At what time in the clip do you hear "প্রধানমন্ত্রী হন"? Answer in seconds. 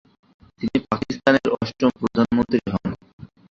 1.99-2.89